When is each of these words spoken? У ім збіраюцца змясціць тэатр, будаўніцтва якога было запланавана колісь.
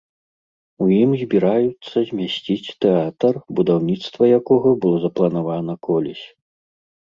У 0.83 0.85
ім 1.01 1.09
збіраюцца 1.23 1.97
змясціць 2.11 2.73
тэатр, 2.85 3.33
будаўніцтва 3.59 4.23
якога 4.39 4.69
было 4.87 4.97
запланавана 5.05 5.73
колісь. 5.91 6.25